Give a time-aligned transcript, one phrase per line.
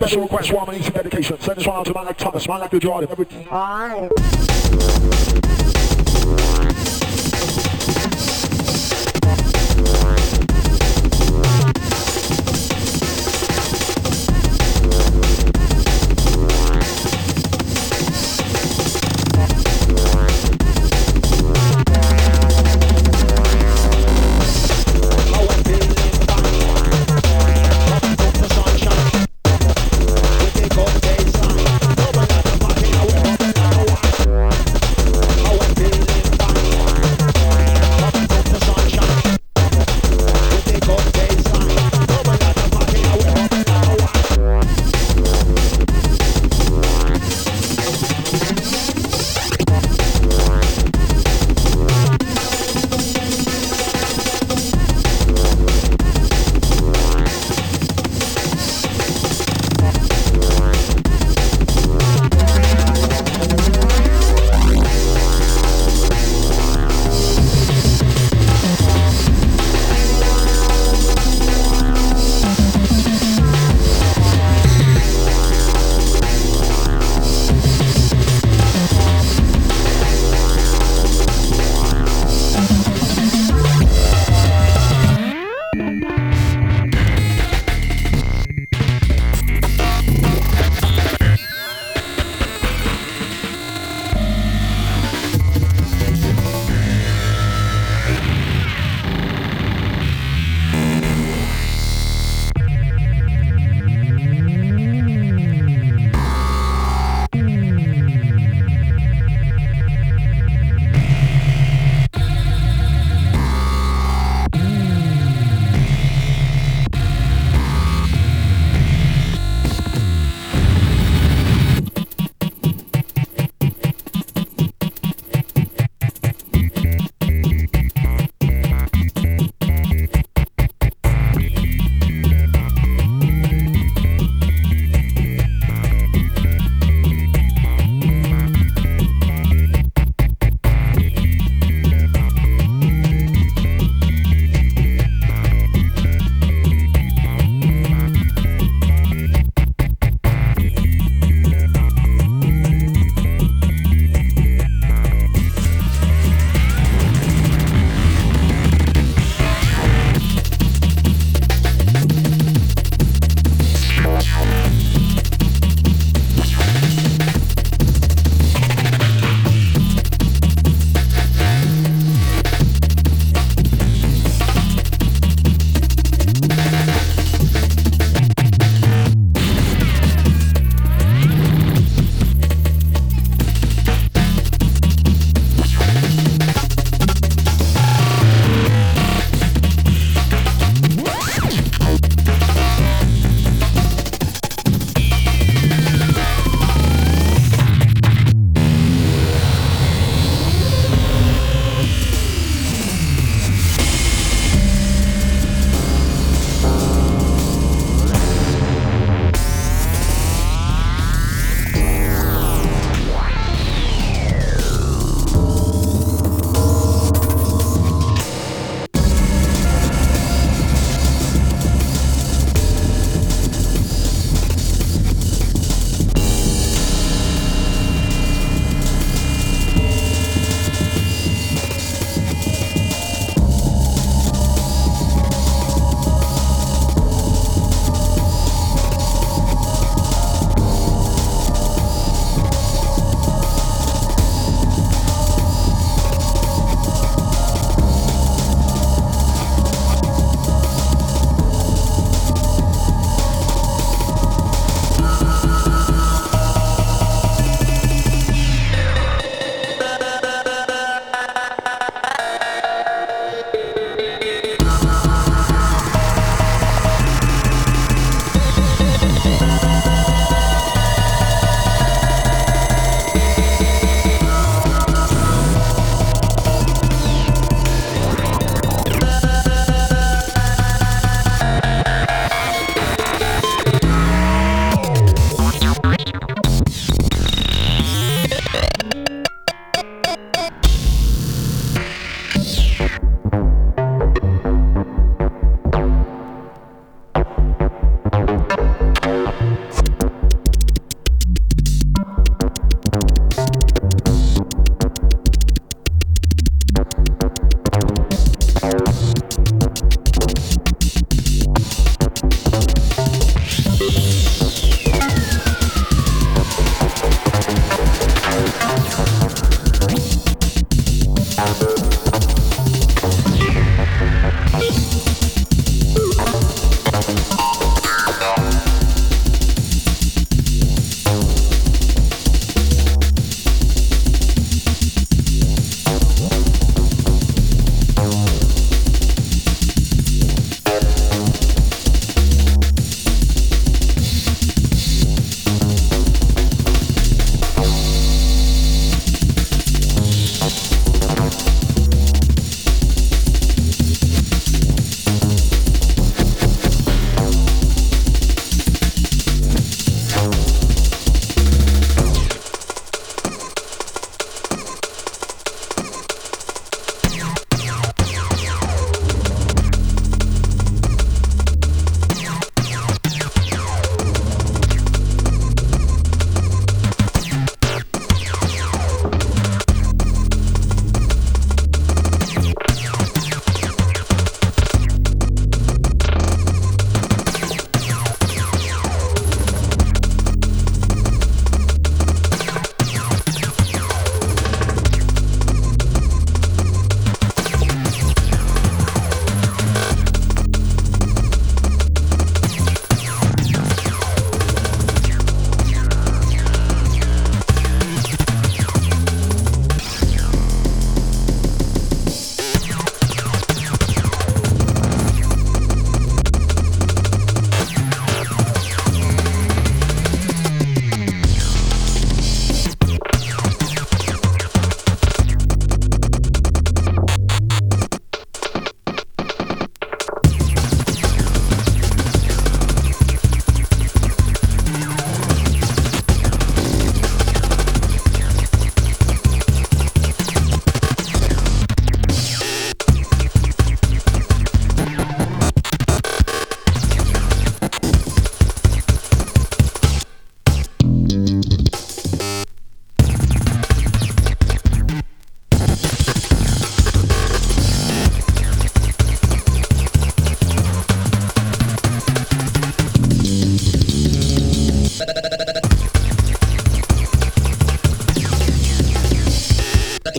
[0.00, 1.38] Special request, for my need dedication.
[1.40, 3.10] Send this one out to my like Thomas, my like the Jordan.
[3.10, 4.08] Every time.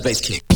[0.01, 0.50] the bass kick.